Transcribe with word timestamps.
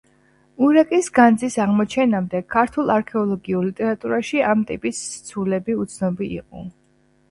ურეკის 0.67 1.09
განძის 1.19 1.57
აღმოჩენამდე 1.65 2.43
ქართულ 2.55 2.91
არქეოლოგიურ 2.95 3.71
ლიტერატურაში 3.71 4.45
ამ 4.51 4.69
ტიპის 4.75 5.07
ცულები 5.31 5.81
უცნობი 5.87 6.37
იყო. 6.45 6.71